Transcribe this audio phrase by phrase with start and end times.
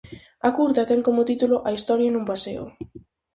[0.47, 2.63] A curta ten como título "A historia nun paseo".